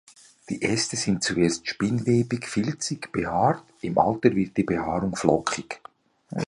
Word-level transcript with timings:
Die 0.49 0.63
Äste 0.63 0.95
sind 0.95 1.23
zuerst 1.23 1.67
spinnwebig-filzig 1.67 3.11
behaart, 3.11 3.61
im 3.83 3.99
Alter 3.99 4.35
wird 4.35 4.57
die 4.57 4.63
Behaarung 4.63 5.15
flockig. 5.15 5.79